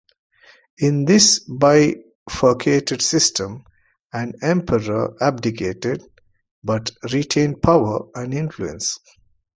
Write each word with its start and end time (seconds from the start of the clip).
In 0.79 1.05
this 1.05 1.41
bifurcated 1.47 3.03
system, 3.03 3.65
an 4.11 4.33
emperor 4.41 5.15
abdicated, 5.21 6.01
but 6.63 6.89
retained 7.13 7.61
power 7.61 8.07
and 8.15 8.33
influence. 8.33 8.97